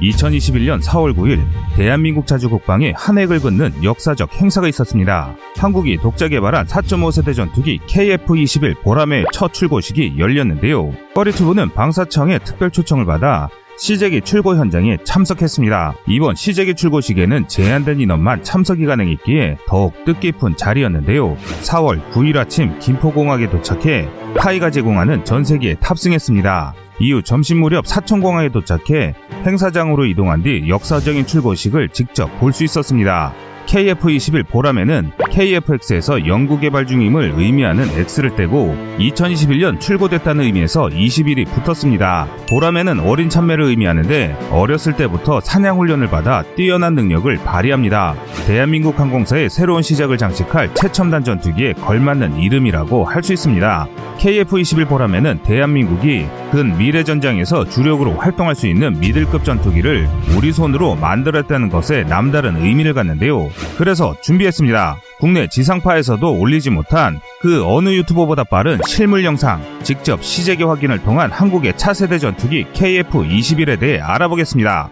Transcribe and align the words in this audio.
2021년 0.00 0.82
4월 0.82 1.16
9일 1.16 1.44
대한민국 1.76 2.26
자주 2.26 2.48
국방에 2.48 2.92
한 2.96 3.18
획을 3.18 3.40
긋는 3.40 3.82
역사적 3.82 4.34
행사가 4.34 4.68
있었습니다. 4.68 5.34
한국이 5.56 5.98
독자 5.98 6.28
개발한 6.28 6.66
4.5세대 6.66 7.34
전투기 7.34 7.78
KF-21 7.86 8.82
보람의 8.82 9.26
첫 9.32 9.52
출고식이 9.52 10.14
열렸는데요. 10.18 10.92
꺼리투브는 11.14 11.70
방사청의 11.70 12.40
특별 12.44 12.70
초청을 12.70 13.04
받아 13.04 13.48
시제기 13.78 14.22
출고 14.22 14.56
현장에 14.56 14.98
참석했습니다. 15.04 15.94
이번 16.08 16.34
시제기 16.34 16.74
출고식에는 16.74 17.46
제한된 17.46 18.00
인원만 18.00 18.42
참석이 18.42 18.84
가능했기에 18.86 19.58
더욱 19.68 19.94
뜻깊은 20.04 20.56
자리였는데요. 20.56 21.36
4월 21.62 22.02
9일 22.10 22.36
아침 22.36 22.76
김포공항에 22.80 23.48
도착해 23.48 24.08
카이가 24.36 24.70
제공하는 24.72 25.24
전세기에 25.24 25.76
탑승했습니다. 25.76 26.74
이후 27.00 27.22
점심 27.22 27.60
무렵 27.60 27.86
사천공항에 27.86 28.48
도착해 28.48 29.14
행사장으로 29.46 30.06
이동한 30.06 30.42
뒤 30.42 30.68
역사적인 30.68 31.26
출고식을 31.26 31.90
직접 31.90 32.26
볼 32.40 32.52
수 32.52 32.64
있었습니다. 32.64 33.32
KF-21 33.68 34.48
보람에는 34.48 35.10
KFX에서 35.30 36.26
연구 36.26 36.58
개발 36.58 36.86
중임을 36.86 37.34
의미하는 37.36 37.84
X를 37.90 38.34
떼고 38.34 38.74
2021년 38.98 39.78
출고됐다는 39.78 40.44
의미에서 40.44 40.86
21이 40.86 41.46
붙었습니다. 41.52 42.26
보람에는 42.48 43.00
어린 43.00 43.28
참매를 43.28 43.66
의미하는데 43.66 44.36
어렸을 44.50 44.96
때부터 44.96 45.40
사냥 45.40 45.78
훈련을 45.78 46.08
받아 46.08 46.42
뛰어난 46.56 46.94
능력을 46.94 47.36
발휘합니다. 47.44 48.14
대한민국 48.46 48.98
항공사의 48.98 49.50
새로운 49.50 49.82
시작을 49.82 50.16
장식할 50.16 50.74
최첨단 50.74 51.22
전투기에 51.22 51.74
걸맞는 51.74 52.38
이름이라고 52.40 53.04
할 53.04 53.18
수 53.18 53.32
있습니다. 53.32 53.88
KF-21 54.18 54.88
보람에는 54.88 55.42
대한민국이 55.42 56.26
근 56.50 56.78
미래 56.78 57.04
전장에서 57.04 57.68
주력으로 57.68 58.14
활동할 58.14 58.54
수 58.54 58.66
있는 58.66 58.98
미들급 59.00 59.44
전투기를 59.44 60.08
우리 60.36 60.52
손으로 60.52 60.94
만들었다는 60.94 61.68
것에 61.68 62.04
남다른 62.04 62.56
의미를 62.56 62.94
갖는데요. 62.94 63.50
그래서 63.76 64.14
준비했습니다. 64.22 65.00
국내 65.18 65.48
지상파에서도 65.48 66.38
올리지 66.38 66.70
못한 66.70 67.20
그 67.40 67.64
어느 67.64 67.90
유튜버보다 67.90 68.44
빠른 68.44 68.78
실물 68.86 69.24
영상, 69.24 69.60
직접 69.82 70.22
시제기 70.22 70.62
확인을 70.64 71.02
통한 71.02 71.30
한국의 71.30 71.76
차세대 71.76 72.18
전투기 72.18 72.64
KF-21에 72.72 73.78
대해 73.78 74.00
알아보겠습니다. 74.00 74.90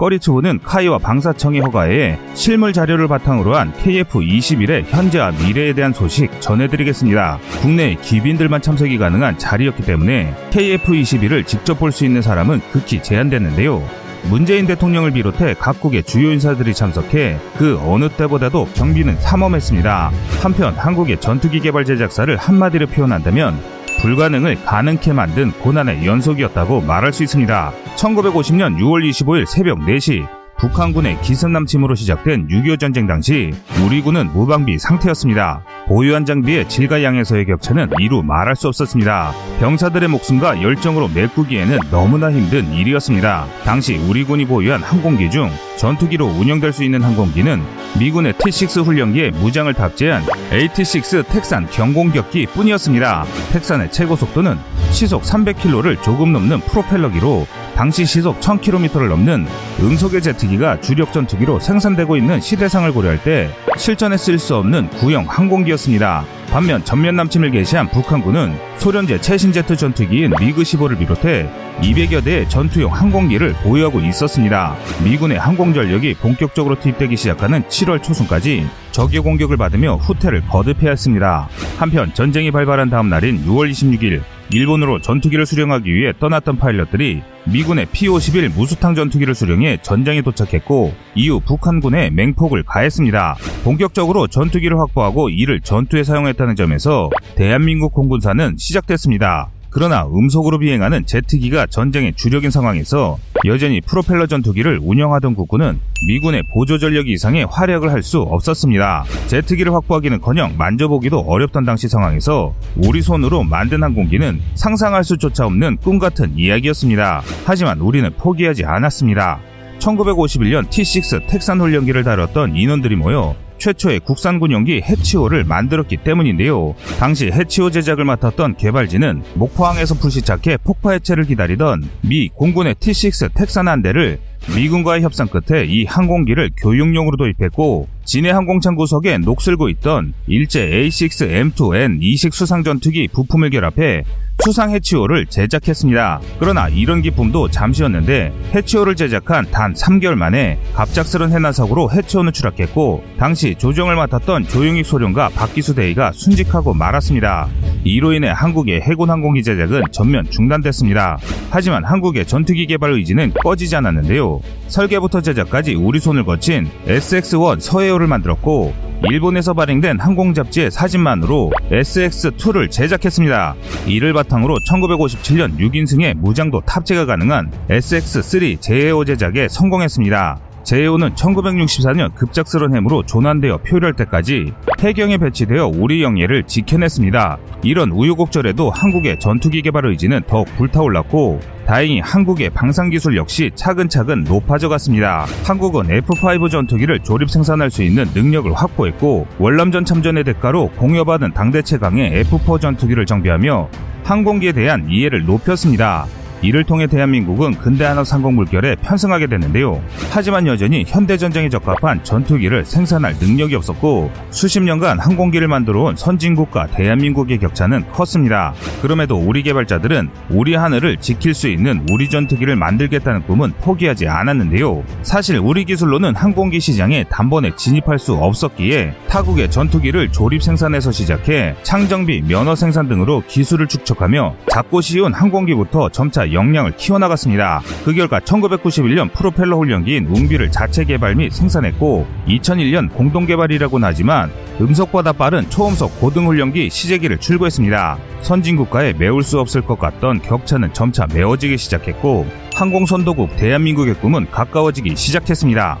꺼리츠호는 0.00 0.60
카이와 0.64 0.96
방사청의 0.96 1.60
허가에 1.60 2.18
실물 2.32 2.72
자료를 2.72 3.06
바탕으로 3.06 3.54
한 3.54 3.70
KF-21의 3.74 4.86
현재와 4.86 5.32
미래에 5.32 5.74
대한 5.74 5.92
소식 5.92 6.40
전해드리겠습니다. 6.40 7.38
국내 7.60 7.94
기빈들만 7.96 8.62
참석이 8.62 8.96
가능한 8.96 9.36
자리였기 9.38 9.82
때문에 9.82 10.34
KF-21을 10.52 11.46
직접 11.46 11.78
볼 11.78 11.90
수 11.92 12.04
있는 12.06 12.22
사람은 12.22 12.60
극히 12.72 13.02
제한됐는데요. 13.02 13.82
문재인 14.28 14.66
대통령을 14.66 15.10
비롯해 15.10 15.54
각국의 15.54 16.04
주요 16.04 16.30
인사들이 16.30 16.72
참석해 16.72 17.38
그 17.58 17.78
어느 17.84 18.08
때보다도 18.08 18.68
경비는 18.74 19.16
삼엄했습니다. 19.18 20.12
한편 20.40 20.74
한국의 20.74 21.20
전투기 21.20 21.60
개발 21.60 21.84
제작사를 21.84 22.34
한마디로 22.36 22.86
표현한다면 22.86 23.58
불가능을 24.00 24.64
가능케 24.64 25.12
만든 25.12 25.52
고난의 25.52 26.06
연속이었다고 26.06 26.80
말할 26.80 27.12
수 27.12 27.22
있습니다. 27.22 27.72
1950년 27.96 28.78
6월 28.78 29.08
25일 29.08 29.46
새벽 29.46 29.78
4시 29.80 30.39
북한군의 30.60 31.22
기습남침으로 31.22 31.94
시작된 31.94 32.48
6.25 32.48 32.78
전쟁 32.78 33.06
당시 33.06 33.50
우리 33.82 34.02
군은 34.02 34.30
무방비 34.34 34.78
상태였습니다. 34.78 35.62
보유한 35.88 36.26
장비의 36.26 36.68
질과 36.68 37.02
양에서의 37.02 37.46
격차는 37.46 37.88
이루 37.98 38.22
말할 38.22 38.54
수 38.56 38.68
없었습니다. 38.68 39.32
병사들의 39.58 40.10
목숨과 40.10 40.62
열정으로 40.62 41.08
메꾸기에는 41.08 41.78
너무나 41.90 42.30
힘든 42.30 42.70
일이었습니다. 42.74 43.46
당시 43.64 43.96
우리 43.96 44.22
군이 44.22 44.44
보유한 44.44 44.82
항공기 44.82 45.30
중 45.30 45.50
전투기로 45.78 46.26
운영될 46.26 46.74
수 46.74 46.84
있는 46.84 47.02
항공기는 47.02 47.62
미군의 47.98 48.34
T-6 48.34 48.84
훈련기에 48.84 49.30
무장을 49.30 49.72
탑재한 49.72 50.22
AT-6 50.52 51.26
텍산 51.28 51.68
경공격기 51.70 52.46
뿐이었습니다. 52.48 53.24
텍산의 53.52 53.90
최고 53.90 54.14
속도는 54.14 54.58
시속 54.90 55.22
300km를 55.22 56.02
조금 56.02 56.32
넘는 56.32 56.60
프로펠러기로 56.60 57.46
당시 57.80 58.04
시속 58.04 58.38
1000km를 58.40 59.08
넘는 59.08 59.46
음속의 59.80 60.20
제트기가 60.20 60.82
주력 60.82 61.14
전투기로 61.14 61.60
생산되고 61.60 62.14
있는 62.14 62.38
시대상을 62.38 62.92
고려할 62.92 63.22
때 63.22 63.48
실전에 63.78 64.18
쓸 64.18 64.38
수 64.38 64.54
없는 64.56 64.90
구형 64.90 65.24
항공기였습니다. 65.26 66.26
반면 66.50 66.84
전면 66.84 67.14
남침을 67.14 67.52
개시한 67.52 67.88
북한군은 67.90 68.52
소련제 68.76 69.20
최신 69.20 69.52
제트 69.52 69.76
전투기인 69.76 70.32
미그 70.40 70.62
15를 70.62 70.98
비롯해 70.98 71.48
200여 71.80 72.24
대의 72.24 72.48
전투용 72.48 72.92
항공기를 72.92 73.54
보유하고 73.62 74.00
있었습니다. 74.00 74.74
미군의 75.04 75.38
항공 75.38 75.72
전력이 75.72 76.14
본격적으로 76.14 76.78
투입되기 76.80 77.16
시작하는 77.16 77.62
7월 77.62 78.02
초순까지 78.02 78.66
적의 78.90 79.20
공격을 79.20 79.56
받으며 79.56 79.94
후퇴를 79.96 80.42
거듭해야 80.48 80.90
했습니다. 80.90 81.48
한편 81.78 82.12
전쟁이 82.14 82.50
발발한 82.50 82.90
다음 82.90 83.08
날인 83.08 83.46
6월 83.46 83.70
26일 83.70 84.20
일본으로 84.52 85.00
전투기를 85.00 85.46
수령하기 85.46 85.94
위해 85.94 86.12
떠났던 86.18 86.58
파일럿들이 86.58 87.22
미군의 87.44 87.86
P-51 87.92 88.52
무수탕 88.52 88.94
전투기를 88.94 89.34
수령해 89.34 89.78
전장에 89.82 90.22
도착했고 90.22 90.92
이후 91.14 91.40
북한군에 91.40 92.10
맹폭을 92.10 92.64
가했습니다. 92.64 93.36
본격적으로 93.64 94.26
전투기를 94.26 94.78
확보하고 94.78 95.30
이를 95.30 95.60
전투에 95.60 96.02
사용했 96.02 96.39
다는 96.40 96.56
점에서 96.56 97.10
대한민국 97.36 97.92
공군사는 97.92 98.56
시작됐습니다. 98.58 99.50
그러나 99.68 100.06
음속으로 100.06 100.58
비행하는 100.58 101.04
제트기가 101.06 101.66
전쟁의 101.66 102.14
주력인 102.16 102.50
상황에서 102.50 103.18
여전히 103.44 103.80
프로펠러 103.82 104.26
전투기를 104.26 104.80
운영하던 104.82 105.34
국군은 105.34 105.78
미군의 106.08 106.42
보조 106.54 106.78
전력 106.78 107.08
이상의 107.08 107.46
활약을 107.48 107.92
할 107.92 108.02
수 108.02 108.20
없었습니다. 108.20 109.04
제트기를 109.26 109.72
확보하기는커녕 109.74 110.56
만져보기도 110.56 111.20
어렵던 111.20 111.66
당시 111.66 111.88
상황에서 111.88 112.54
우리 112.74 113.02
손으로 113.02 113.44
만든 113.44 113.82
항공기는 113.82 114.40
상상할 114.54 115.04
수조차 115.04 115.44
없는 115.44 115.76
꿈 115.76 115.98
같은 115.98 116.32
이야기였습니다. 116.36 117.20
하지만 117.44 117.80
우리는 117.80 118.10
포기하지 118.16 118.64
않았습니다. 118.64 119.40
1951년 119.78 120.68
T6 120.70 121.26
텍산 121.28 121.60
훈련기를 121.60 122.02
다뤘던 122.02 122.56
인원들이 122.56 122.96
모여 122.96 123.36
최초의 123.60 124.00
국산군 124.00 124.50
용기 124.50 124.80
해치오를 124.80 125.44
만들었기 125.44 125.98
때문인데요. 125.98 126.74
당시 126.98 127.26
해치오 127.26 127.70
제작을 127.70 128.04
맡았던 128.04 128.56
개발진은 128.56 129.22
목포항에서 129.34 129.94
불시착해 129.94 130.56
폭파 130.64 130.92
해체를 130.92 131.24
기다리던 131.24 131.88
미 132.00 132.28
공군의 132.30 132.74
T6 132.76 133.34
텍산 133.34 133.68
한 133.68 133.82
대를 133.82 134.18
미군과의 134.54 135.02
협상 135.02 135.28
끝에 135.28 135.64
이 135.66 135.84
항공기를 135.84 136.50
교육용으로 136.56 137.16
도입했고 137.16 137.88
진해 138.04 138.30
항공창 138.30 138.74
구석에 138.74 139.18
녹슬고 139.18 139.68
있던 139.68 140.14
일제 140.26 140.68
A6M2N 140.68 141.98
이식 142.00 142.34
수상 142.34 142.64
전투기 142.64 143.08
부품을 143.12 143.50
결합해 143.50 144.02
수상 144.44 144.70
해치오를 144.70 145.26
제작했습니다. 145.26 146.20
그러나 146.38 146.68
이런 146.68 147.02
기쁨도 147.02 147.50
잠시였는데 147.50 148.32
해치오를 148.54 148.96
제작한 148.96 149.50
단 149.50 149.74
3개월 149.74 150.14
만에 150.14 150.58
갑작스런 150.74 151.32
해난 151.32 151.52
사고로 151.52 151.90
해치오는 151.90 152.32
추락했고 152.32 153.04
당시 153.18 153.54
조정을 153.56 153.96
맡았던 153.96 154.48
조용익 154.48 154.86
소령과 154.86 155.30
박기수 155.30 155.74
대위가 155.74 156.12
순직하고 156.12 156.74
말았습니다. 156.74 157.48
이로 157.84 158.12
인해 158.12 158.28
한국의 158.28 158.80
해군 158.82 159.10
항공기 159.10 159.42
제작은 159.42 159.82
전면 159.90 160.28
중단됐습니다. 160.30 161.18
하지만 161.50 161.84
한국의 161.84 162.26
전투기 162.26 162.66
개발 162.66 162.92
의지는 162.92 163.32
꺼지지 163.42 163.76
않았는데요. 163.76 164.40
설계부터 164.68 165.20
제작까지 165.20 165.74
우리 165.74 165.98
손을 165.98 166.24
거친 166.24 166.68
SX-1 166.86 167.60
서해오를 167.60 168.06
만들었고 168.06 168.89
일본에서 169.08 169.54
발행된 169.54 169.98
항공 169.98 170.34
잡지의 170.34 170.70
사진만으로 170.70 171.50
SX2를 171.70 172.70
제작했습니다. 172.70 173.54
이를 173.86 174.12
바탕으로 174.12 174.58
1957년 174.68 175.58
6인승의 175.58 176.14
무장도 176.14 176.60
탑재가 176.66 177.06
가능한 177.06 177.50
SX3 177.68 178.60
제해오 178.60 179.04
제작에 179.04 179.48
성공했습니다. 179.48 180.49
제해오는 180.62 181.14
1964년 181.14 182.14
급작스런 182.14 182.74
해무로 182.74 183.04
조난되어 183.04 183.58
표류할 183.58 183.94
때까지 183.94 184.52
해경에 184.78 185.18
배치되어 185.18 185.66
우리 185.66 186.02
영예를 186.02 186.44
지켜냈습니다. 186.44 187.38
이런 187.62 187.90
우유곡절에도 187.90 188.70
한국의 188.70 189.18
전투기 189.18 189.62
개발 189.62 189.86
의지는 189.86 190.22
더욱 190.26 190.46
불타올랐고 190.56 191.40
다행히 191.66 192.00
한국의 192.00 192.50
방산 192.50 192.90
기술 192.90 193.16
역시 193.16 193.50
차근차근 193.54 194.24
높아져 194.24 194.68
갔습니다. 194.68 195.26
한국은 195.44 195.88
F5 195.88 196.50
전투기를 196.50 197.00
조립 197.00 197.30
생산할 197.30 197.70
수 197.70 197.82
있는 197.82 198.06
능력을 198.14 198.52
확보했고 198.52 199.26
월남전 199.38 199.84
참전의 199.84 200.24
대가로 200.24 200.70
공여받은 200.76 201.32
당대 201.32 201.62
최강의 201.62 202.24
F4 202.24 202.60
전투기를 202.60 203.06
정비하며 203.06 203.68
항공기에 204.04 204.52
대한 204.52 204.88
이해를 204.90 205.24
높였습니다. 205.24 206.06
이를 206.42 206.64
통해 206.64 206.86
대한민국은 206.86 207.54
근대 207.58 207.84
한화 207.84 208.04
상공 208.04 208.34
물결에 208.36 208.76
편승하게 208.76 209.26
됐는데요. 209.26 209.82
하지만 210.10 210.46
여전히 210.46 210.84
현대 210.86 211.16
전쟁에 211.16 211.48
적합한 211.48 212.04
전투기를 212.04 212.64
생산할 212.64 213.16
능력이 213.20 213.54
없었고 213.54 214.10
수십 214.30 214.62
년간 214.62 214.98
항공기를 214.98 215.48
만들어 215.48 215.82
온 215.82 215.96
선진국과 215.96 216.68
대한민국의 216.68 217.38
격차는 217.38 217.88
컸습니다. 217.90 218.54
그럼에도 218.82 219.16
우리 219.16 219.42
개발자들은 219.42 220.08
우리 220.30 220.54
하늘을 220.54 220.96
지킬 220.98 221.34
수 221.34 221.48
있는 221.48 221.86
우리 221.90 222.08
전투기를 222.08 222.56
만들겠다는 222.56 223.22
꿈은 223.22 223.52
포기하지 223.60 224.08
않았는데요. 224.08 224.82
사실 225.02 225.38
우리 225.38 225.64
기술로는 225.64 226.16
항공기 226.16 226.60
시장에 226.60 227.04
단번에 227.04 227.54
진입할 227.56 227.98
수 227.98 228.14
없었기에 228.14 228.94
타국의 229.08 229.50
전투기를 229.50 230.10
조립 230.12 230.42
생산에서 230.42 230.92
시작해 230.92 231.54
창정비, 231.62 232.22
면허 232.22 232.54
생산 232.54 232.88
등으로 232.88 233.22
기술을 233.26 233.66
축적하며 233.66 234.36
작고 234.50 234.80
쉬운 234.80 235.12
항공기부터 235.12 235.90
점차 235.90 236.29
역량을 236.32 236.76
키워나갔습니다. 236.76 237.62
그 237.84 237.92
결과 237.92 238.20
1991년 238.20 239.12
프로펠러 239.12 239.56
훈련기인 239.56 240.06
웅비를 240.06 240.50
자체 240.50 240.84
개발 240.84 241.14
및 241.14 241.32
생산했고 241.32 242.06
2001년 242.26 242.92
공동 242.92 243.26
개발이라고는 243.26 243.86
하지만 243.86 244.30
음속보다 244.60 245.12
빠른 245.12 245.48
초음속 245.50 246.00
고등 246.00 246.26
훈련기 246.26 246.70
시제기를 246.70 247.18
출고했습니다. 247.18 247.98
선진 248.20 248.56
국가에 248.56 248.92
메울 248.92 249.22
수 249.22 249.40
없을 249.40 249.62
것 249.62 249.78
같던 249.78 250.22
격차는 250.22 250.72
점차 250.72 251.06
메워지기 251.12 251.56
시작했고 251.56 252.26
항공 252.54 252.86
선도국 252.86 253.36
대한민국의 253.36 253.94
꿈은 253.94 254.30
가까워지기 254.30 254.96
시작했습니다. 254.96 255.78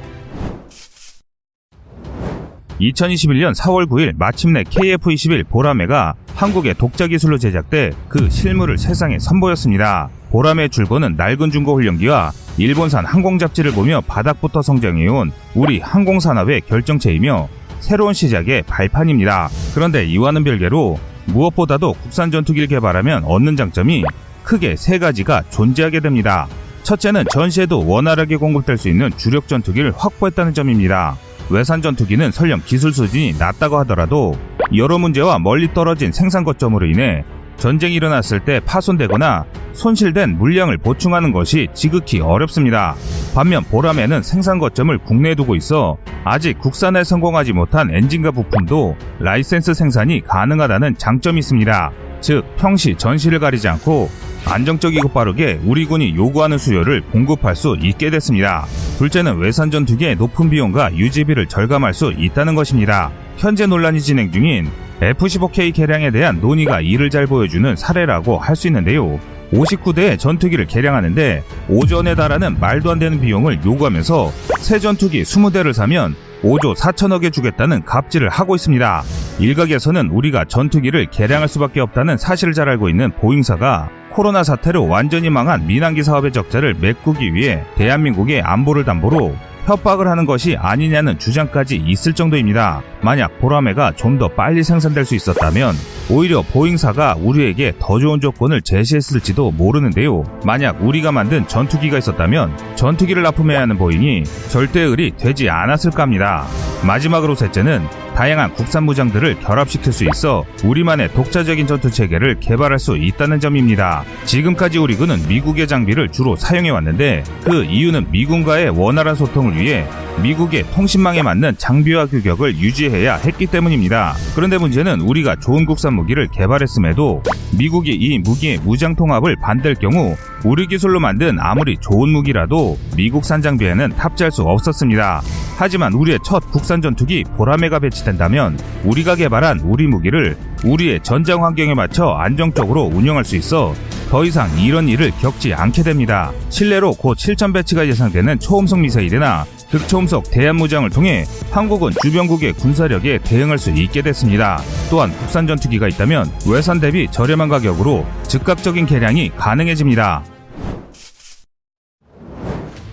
2021년 2.80 3.54
4월 3.54 3.86
9일 3.86 4.14
마침내 4.16 4.62
KF-21 4.62 5.48
보라매가 5.48 6.14
한국의 6.34 6.74
독자 6.74 7.06
기술로 7.06 7.36
제작돼 7.36 7.92
그 8.08 8.30
실물을 8.30 8.78
세상에 8.78 9.18
선보였습니다. 9.18 10.08
보라매 10.30 10.68
출고는 10.68 11.16
낡은 11.16 11.50
중고 11.50 11.74
훈련기와 11.74 12.32
일본산 12.56 13.04
항공 13.04 13.38
잡지를 13.38 13.72
보며 13.72 14.00
바닥부터 14.06 14.62
성장해온 14.62 15.32
우리 15.54 15.80
항공산업의 15.80 16.62
결정체이며 16.62 17.48
새로운 17.80 18.12
시작의 18.12 18.62
발판입니다. 18.62 19.48
그런데 19.74 20.04
이와는 20.04 20.44
별개로 20.44 20.98
무엇보다도 21.26 21.94
국산 21.94 22.30
전투기를 22.30 22.68
개발하면 22.68 23.24
얻는 23.24 23.56
장점이 23.56 24.04
크게 24.44 24.76
세 24.76 24.98
가지가 24.98 25.44
존재하게 25.50 26.00
됩니다. 26.00 26.46
첫째는 26.82 27.24
전시에도 27.30 27.86
원활하게 27.86 28.36
공급될 28.36 28.78
수 28.78 28.88
있는 28.88 29.10
주력 29.16 29.48
전투기를 29.48 29.92
확보했다는 29.96 30.54
점입니다. 30.54 31.16
외산 31.50 31.82
전투기는 31.82 32.30
설령 32.30 32.62
기술 32.64 32.92
수준이 32.92 33.34
낮다고 33.38 33.78
하더라도 33.80 34.34
여러 34.74 34.98
문제와 34.98 35.38
멀리 35.38 35.72
떨어진 35.74 36.12
생산 36.12 36.44
거점으로 36.44 36.86
인해 36.86 37.24
전쟁이 37.60 37.94
일어났을 37.94 38.40
때 38.40 38.58
파손되거나 38.64 39.44
손실된 39.74 40.38
물량을 40.38 40.78
보충하는 40.78 41.30
것이 41.30 41.68
지극히 41.74 42.20
어렵습니다. 42.20 42.96
반면 43.34 43.62
보라매는 43.64 44.22
생산 44.22 44.58
거점을 44.58 44.96
국내에 44.98 45.34
두고 45.34 45.54
있어 45.54 45.98
아직 46.24 46.58
국산화에 46.58 47.04
성공하지 47.04 47.52
못한 47.52 47.90
엔진과 47.94 48.32
부품도 48.32 48.96
라이센스 49.20 49.74
생산이 49.74 50.22
가능하다는 50.22 50.96
장점이 50.96 51.38
있습니다. 51.38 51.92
즉, 52.20 52.44
평시 52.56 52.96
전시를 52.96 53.38
가리지 53.38 53.68
않고 53.68 54.10
안정적이고 54.46 55.08
빠르게 55.08 55.60
우리 55.64 55.84
군이 55.84 56.16
요구하는 56.16 56.56
수요를 56.56 57.02
공급할 57.12 57.54
수 57.56 57.76
있게 57.80 58.10
됐습니다. 58.10 58.64
둘째는 58.98 59.38
외산 59.38 59.70
전투기의 59.70 60.16
높은 60.16 60.48
비용과 60.48 60.96
유지비를 60.96 61.46
절감할 61.46 61.92
수 61.92 62.12
있다는 62.16 62.54
것입니다. 62.54 63.10
현재 63.36 63.66
논란이 63.66 64.00
진행 64.00 64.32
중인 64.32 64.70
F-15K 65.02 65.74
개량에 65.74 66.10
대한 66.10 66.40
논의가 66.40 66.80
이를 66.80 67.08
잘 67.10 67.26
보여주는 67.26 67.74
사례라고 67.74 68.38
할 68.38 68.54
수 68.54 68.66
있는데요. 68.66 69.18
59대의 69.52 70.18
전투기를 70.18 70.66
개량하는데 70.66 71.42
오전에 71.68 72.14
달하는 72.14 72.60
말도 72.60 72.90
안 72.90 72.98
되는 72.98 73.20
비용을 73.20 73.60
요구하면서 73.64 74.30
새 74.60 74.78
전투기 74.78 75.22
20대를 75.22 75.72
사면 75.72 76.14
5조 76.42 76.76
4천억에 76.76 77.32
주겠다는 77.32 77.84
갑질을 77.84 78.28
하고 78.28 78.54
있습니다. 78.54 79.02
일각에서는 79.40 80.08
우리가 80.10 80.44
전투기를 80.44 81.06
개량할 81.06 81.48
수밖에 81.48 81.80
없다는 81.80 82.16
사실을 82.18 82.52
잘 82.52 82.68
알고 82.68 82.88
있는 82.88 83.10
보잉사가 83.12 83.88
코로나 84.10 84.44
사태로 84.44 84.86
완전히 84.86 85.30
망한 85.30 85.66
민항기 85.66 86.02
사업의 86.02 86.32
적자를 86.32 86.74
메꾸기 86.80 87.34
위해 87.34 87.64
대한민국의 87.76 88.42
안보를 88.42 88.84
담보로 88.84 89.34
협박을 89.66 90.08
하는 90.08 90.26
것이 90.26 90.56
아니냐는 90.56 91.18
주장까지 91.18 91.76
있을 91.76 92.12
정도입니다. 92.12 92.82
만약 93.02 93.38
보라매가 93.40 93.92
좀 93.96 94.20
더 94.20 94.28
빨리 94.28 94.62
생산될 94.62 95.04
수 95.06 95.14
있었다면 95.14 95.74
오히려 96.10 96.42
보잉사가 96.42 97.16
우리에게 97.22 97.72
더 97.78 97.98
좋은 97.98 98.20
조건을 98.20 98.60
제시했을지도 98.60 99.52
모르는데요. 99.52 100.24
만약 100.44 100.82
우리가 100.82 101.10
만든 101.12 101.46
전투기가 101.48 101.96
있었다면 101.96 102.54
전투기를 102.74 103.22
납품해야 103.22 103.60
하는 103.62 103.78
보잉이 103.78 104.24
절대 104.48 104.84
을이 104.84 105.12
되지 105.16 105.48
않았을까 105.48 106.02
합니다. 106.02 106.44
마지막으로 106.86 107.34
셋째는 107.34 107.82
다양한 108.20 108.52
국산 108.52 108.84
무장들을 108.84 109.40
결합시킬 109.40 109.94
수 109.94 110.04
있어 110.04 110.44
우리만의 110.62 111.14
독자적인 111.14 111.66
전투 111.66 111.90
체계를 111.90 112.38
개발할 112.38 112.78
수 112.78 112.98
있다는 112.98 113.40
점입니다. 113.40 114.04
지금까지 114.26 114.76
우리 114.76 114.94
군은 114.94 115.26
미국의 115.26 115.66
장비를 115.66 116.10
주로 116.10 116.36
사용해 116.36 116.68
왔는데 116.68 117.24
그 117.42 117.64
이유는 117.64 118.10
미군과의 118.10 118.78
원활한 118.78 119.14
소통을 119.14 119.56
위해 119.56 119.86
미국의 120.22 120.64
통신망에 120.72 121.22
맞는 121.22 121.56
장비와 121.56 122.08
규격을 122.08 122.58
유지해야 122.58 123.16
했기 123.16 123.46
때문입니다. 123.46 124.14
그런데 124.34 124.58
문제는 124.58 125.00
우리가 125.00 125.36
좋은 125.36 125.64
국산 125.64 125.94
무기를 125.94 126.28
개발했음에도 126.28 127.22
미국이 127.58 127.92
이 127.92 128.18
무기의 128.18 128.58
무장 128.58 128.94
통합을 128.96 129.36
반대할 129.40 129.76
경우 129.76 130.14
우리 130.44 130.66
기술로 130.66 131.00
만든 131.00 131.38
아무리 131.38 131.76
좋은 131.76 132.08
무기라도 132.08 132.78
미국산 132.96 133.42
장비에는 133.42 133.90
탑재할 133.90 134.32
수 134.32 134.42
없었습니다. 134.42 135.20
하지만 135.58 135.92
우리의 135.92 136.18
첫 136.24 136.40
국산 136.50 136.80
전투기 136.80 137.24
보라매가 137.36 137.78
배치된다면 137.80 138.58
우리가 138.84 139.16
개발한 139.16 139.60
우리 139.60 139.86
무기를 139.86 140.36
우리의 140.64 141.00
전장 141.02 141.44
환경에 141.44 141.74
맞춰 141.74 142.08
안정적으로 142.08 142.84
운영할 142.84 143.24
수 143.24 143.36
있어 143.36 143.74
더 144.08 144.24
이상 144.24 144.48
이런 144.58 144.88
일을 144.88 145.12
겪지 145.20 145.54
않게 145.54 145.82
됩니다. 145.82 146.32
실내로 146.48 146.94
곧 146.94 147.16
7천 147.16 147.52
배치가 147.52 147.86
예상되는 147.86 148.40
초음속 148.40 148.80
미사일이나 148.80 149.44
극초음속 149.70 150.30
대한무장을 150.30 150.88
통해 150.90 151.24
한국은 151.50 151.92
주변국의 152.02 152.54
군사력에 152.54 153.18
대응할 153.22 153.58
수 153.58 153.70
있게 153.70 154.02
됐습니다. 154.02 154.60
또한 154.90 155.12
국산 155.18 155.46
전투기가 155.46 155.86
있다면 155.86 156.28
외산 156.48 156.80
대비 156.80 157.06
저렴한 157.10 157.48
가격으로 157.48 158.04
즉각적인 158.26 158.86
개량이 158.86 159.30
가능해집니다. 159.36 160.24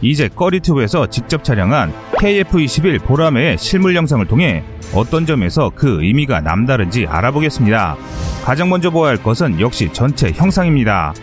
이제 0.02 0.30
꺼리튜브에서 0.34 1.08
직접 1.08 1.44
촬영한 1.44 1.94
KF-21 2.20 3.04
보라매의 3.06 3.58
실물 3.58 3.96
영상을 3.96 4.26
통해 4.28 4.64
어떤 4.94 5.26
점에서 5.26 5.72
그 5.74 6.04
의미가 6.04 6.42
남다른지 6.42 7.08
알아보겠습니다. 7.08 7.98
가장 8.44 8.70
먼저 8.70 8.90
보아야 8.90 9.12
할 9.12 9.24
것은 9.24 9.60
역시 9.60 9.90
전체 9.92 10.32
형상입니다. 10.32 11.14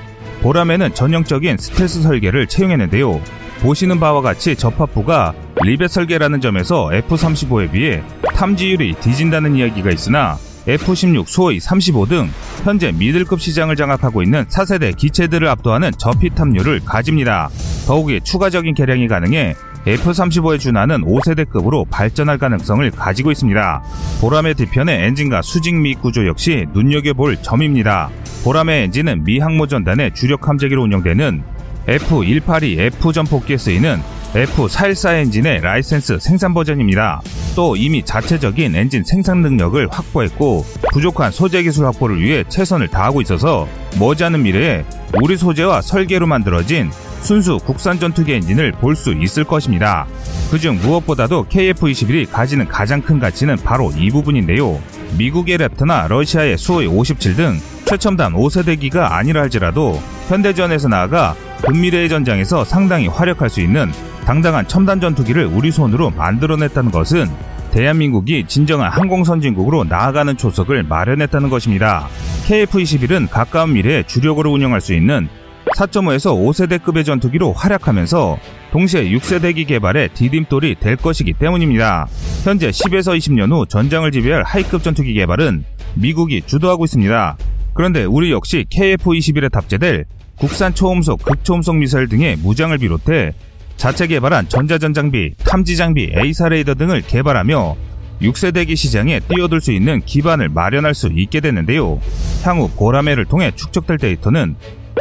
보라매는 0.42 0.94
전형적인 0.94 1.56
스텔스 1.56 2.02
설계를 2.02 2.46
채용했는데요. 2.46 3.20
보시는 3.60 3.98
바와 3.98 4.20
같이 4.20 4.56
접합부가 4.56 5.32
리벳 5.62 5.90
설계라는 5.90 6.40
점에서 6.40 6.92
F-35에 6.92 7.70
비해 7.72 8.02
탐지율이 8.34 8.96
뒤진다는 9.00 9.56
이야기가 9.56 9.90
있으나 9.90 10.36
F-16, 10.66 11.26
수호이 11.26 11.60
35 11.60 12.06
등 12.06 12.30
현재 12.64 12.92
미들급 12.92 13.40
시장을 13.40 13.76
장악하고 13.76 14.22
있는 14.22 14.44
4세대 14.46 14.96
기체들을 14.96 15.46
압도하는 15.48 15.92
저피 15.98 16.30
탐률을 16.30 16.80
가집니다. 16.84 17.50
더욱이 17.86 18.20
추가적인 18.22 18.74
개량이 18.74 19.08
가능해 19.08 19.54
F-35에 19.86 20.58
준하는 20.58 21.02
5세대급으로 21.02 21.88
발전할 21.90 22.38
가능성을 22.38 22.90
가지고 22.92 23.30
있습니다. 23.30 23.82
보람의 24.20 24.54
뒤편의 24.54 25.06
엔진과 25.06 25.42
수직 25.42 25.74
미 25.74 25.94
구조 25.94 26.26
역시 26.26 26.66
눈여겨볼 26.72 27.42
점입니다. 27.42 28.08
보람의 28.44 28.84
엔진은 28.84 29.24
미 29.24 29.38
항모 29.38 29.66
전단의 29.66 30.14
주력 30.14 30.48
함재기로 30.48 30.82
운영되는 30.84 31.42
F182F 31.86 33.12
전폭기에 33.12 33.58
쓰이는 33.58 34.00
F414 34.34 35.14
엔진의 35.14 35.60
라이센스 35.60 36.18
생산 36.18 36.54
버전입니다. 36.54 37.20
또 37.54 37.76
이미 37.76 38.02
자체적인 38.02 38.74
엔진 38.74 39.04
생산 39.04 39.42
능력을 39.42 39.86
확보했고 39.88 40.64
부족한 40.92 41.30
소재 41.30 41.62
기술 41.62 41.86
확보를 41.86 42.20
위해 42.20 42.42
최선을 42.48 42.88
다하고 42.88 43.20
있어서 43.20 43.68
머지않은 44.00 44.42
미래에 44.42 44.84
우리 45.22 45.36
소재와 45.36 45.82
설계로 45.82 46.26
만들어진 46.26 46.90
순수 47.24 47.58
국산 47.58 47.98
전투기 47.98 48.34
엔진을 48.34 48.72
볼 48.72 48.94
수 48.94 49.12
있을 49.12 49.44
것입니다. 49.44 50.06
그중 50.50 50.78
무엇보다도 50.80 51.46
KF-21이 51.46 52.30
가지는 52.30 52.68
가장 52.68 53.00
큰 53.02 53.18
가치는 53.18 53.56
바로 53.64 53.90
이 53.96 54.10
부분인데요. 54.10 54.78
미국의 55.18 55.58
랩터나 55.58 56.06
러시아의 56.08 56.58
수호이 56.58 56.86
57 56.86 57.34
등 57.34 57.58
최첨단 57.86 58.34
5세대기가 58.34 59.10
아니라 59.12 59.40
할지라도 59.42 60.00
현대전에서 60.28 60.88
나아가 60.88 61.34
근미래의 61.66 62.08
전장에서 62.08 62.64
상당히 62.64 63.08
활약할 63.08 63.48
수 63.48 63.60
있는 63.60 63.90
당당한 64.26 64.68
첨단 64.68 65.00
전투기를 65.00 65.46
우리 65.46 65.70
손으로 65.70 66.10
만들어냈다는 66.10 66.90
것은 66.90 67.28
대한민국이 67.72 68.44
진정한 68.46 68.90
항공선진국으로 68.92 69.84
나아가는 69.84 70.36
초석을 70.36 70.84
마련했다는 70.84 71.50
것입니다. 71.50 72.06
KF-21은 72.46 73.28
가까운 73.30 73.72
미래에 73.72 74.04
주력으로 74.04 74.52
운영할 74.52 74.80
수 74.80 74.94
있는 74.94 75.28
4.5에서 75.74 76.34
5세대급의 76.34 77.04
전투기로 77.04 77.52
활약하면서 77.52 78.38
동시에 78.72 79.10
6세대기 79.10 79.66
개발의 79.66 80.10
디딤돌이 80.14 80.76
될 80.80 80.96
것이기 80.96 81.32
때문입니다. 81.34 82.06
현재 82.44 82.70
10에서 82.70 83.16
20년 83.16 83.52
후 83.52 83.66
전장을 83.66 84.10
지배할 84.10 84.44
하이급 84.44 84.82
전투기 84.82 85.14
개발은 85.14 85.64
미국이 85.94 86.42
주도하고 86.42 86.84
있습니다. 86.84 87.36
그런데 87.74 88.04
우리 88.04 88.30
역시 88.30 88.64
KF-21에 88.70 89.50
탑재될 89.50 90.04
국산 90.38 90.74
초음속, 90.74 91.22
극초음속 91.22 91.76
미사일 91.76 92.08
등의 92.08 92.36
무장을 92.36 92.76
비롯해 92.78 93.32
자체 93.76 94.06
개발한 94.06 94.48
전자전 94.48 94.94
장비, 94.94 95.34
탐지 95.38 95.76
장비, 95.76 96.12
A사 96.16 96.48
레이더 96.48 96.74
등을 96.74 97.02
개발하며 97.02 97.76
6세대기 98.22 98.76
시장에 98.76 99.20
뛰어들 99.20 99.60
수 99.60 99.72
있는 99.72 100.00
기반을 100.00 100.48
마련할 100.48 100.94
수 100.94 101.10
있게 101.12 101.40
됐는데요. 101.40 102.00
향후 102.44 102.70
보라매를 102.70 103.24
통해 103.24 103.50
축적될 103.54 103.98
데이터는 103.98 104.54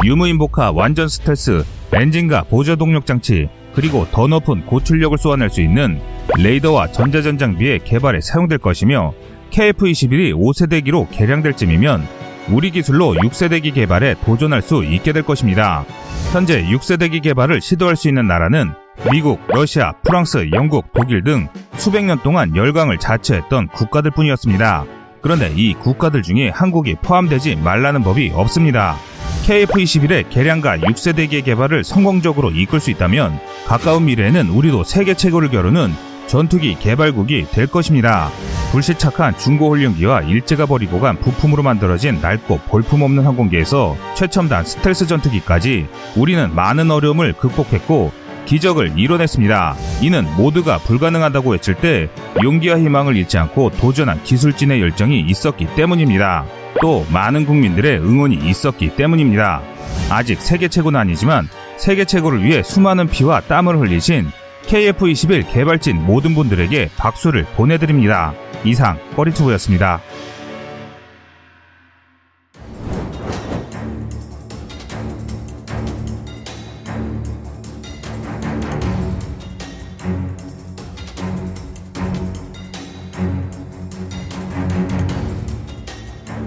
유무인 0.03 0.37
복화 0.37 0.71
완전 0.71 1.07
스텔스, 1.07 1.63
엔진과 1.93 2.43
보조 2.43 2.75
동력 2.75 3.05
장치, 3.05 3.47
그리고 3.73 4.05
더 4.11 4.27
높은 4.27 4.65
고출력을 4.65 5.17
쏘아낼 5.17 5.49
수 5.49 5.61
있는 5.61 5.99
레이더와 6.37 6.91
전자전 6.91 7.37
장비의 7.37 7.79
개발에 7.83 8.21
사용될 8.21 8.57
것이며 8.59 9.13
KF-21이 9.51 10.33
5세대기로 10.33 11.07
개량될 11.11 11.53
쯤이면 11.55 12.05
우리 12.49 12.71
기술로 12.71 13.13
6세대기 13.13 13.73
개발에 13.73 14.15
도전할 14.25 14.61
수 14.61 14.83
있게 14.83 15.13
될 15.13 15.23
것입니다. 15.23 15.85
현재 16.31 16.63
6세대기 16.63 17.21
개발을 17.21 17.61
시도할 17.61 17.95
수 17.95 18.09
있는 18.09 18.27
나라는 18.27 18.71
미국, 19.11 19.39
러시아, 19.47 19.93
프랑스, 20.03 20.49
영국, 20.53 20.91
독일 20.93 21.23
등 21.23 21.47
수백 21.75 22.03
년 22.03 22.19
동안 22.21 22.55
열강을 22.55 22.99
자처했던 22.99 23.67
국가들 23.67 24.11
뿐이었습니다. 24.11 24.85
그런데 25.21 25.53
이 25.55 25.73
국가들 25.73 26.21
중에 26.21 26.49
한국이 26.49 26.95
포함되지 27.01 27.55
말라는 27.57 28.03
법이 28.03 28.31
없습니다. 28.35 28.97
KF-21의 29.43 30.29
개량과 30.29 30.77
6세대기의 30.77 31.43
개발을 31.43 31.83
성공적으로 31.83 32.51
이끌 32.51 32.79
수 32.79 32.91
있다면 32.91 33.39
가까운 33.67 34.05
미래에는 34.05 34.49
우리도 34.49 34.83
세계 34.83 35.13
최고를 35.13 35.49
겨루는 35.49 35.91
전투기 36.27 36.75
개발국이 36.79 37.47
될 37.51 37.67
것입니다. 37.67 38.29
불시착한 38.71 39.37
중고훈련기와 39.37 40.21
일제가 40.21 40.65
버리고 40.65 40.99
간 40.99 41.17
부품으로 41.17 41.61
만들어진 41.61 42.21
낡고 42.21 42.59
볼품없는 42.69 43.25
항공기에서 43.25 43.97
최첨단 44.15 44.63
스텔스 44.65 45.07
전투기까지 45.07 45.87
우리는 46.15 46.55
많은 46.55 46.89
어려움을 46.89 47.33
극복했고 47.33 48.11
기적을 48.45 48.97
이뤄냈습니다. 48.97 49.75
이는 50.01 50.25
모두가 50.37 50.77
불가능하다고 50.79 51.51
외칠 51.51 51.75
때 51.75 52.09
용기와 52.41 52.79
희망을 52.79 53.15
잃지 53.15 53.37
않고 53.37 53.71
도전한 53.71 54.23
기술진의 54.23 54.81
열정이 54.81 55.19
있었기 55.19 55.67
때문입니다. 55.75 56.45
또 56.83 57.05
많은 57.13 57.45
국민들의 57.45 57.99
응원이 57.99 58.35
있었기 58.35 58.97
때문입니다. 58.97 59.61
아직 60.09 60.41
세계 60.41 60.67
최고는 60.67 60.99
아니지만 60.99 61.47
세계 61.77 62.03
최고를 62.03 62.43
위해 62.43 62.61
수많은 62.61 63.07
피와 63.07 63.39
땀을 63.39 63.79
흘리신 63.79 64.29
KF-21 64.65 65.49
개발진 65.49 66.05
모든 66.05 66.35
분들에게 66.35 66.89
박수를 66.97 67.45
보내드립니다. 67.55 68.33
이상 68.65 68.99
꺼리투브였습니다. 69.15 70.01